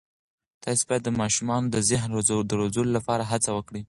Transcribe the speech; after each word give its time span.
تاسې 0.63 0.83
باید 0.87 1.03
د 1.05 1.09
ماشومانو 1.21 1.67
د 1.73 1.77
ذهن 1.89 2.11
د 2.49 2.51
روزلو 2.61 2.91
لپاره 2.97 3.23
هڅه 3.31 3.49
وکړئ. 3.57 3.79